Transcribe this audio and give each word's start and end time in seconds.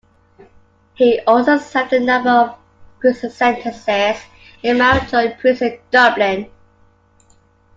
He 0.95 1.19
also 1.27 1.59
served 1.59 1.93
a 1.93 1.99
number 1.99 2.31
of 2.31 2.57
prison 2.99 3.29
sentences 3.29 4.19
in 4.63 4.79
Mountjoy 4.79 5.35
Prison, 5.37 5.77
Dublin. 5.91 6.49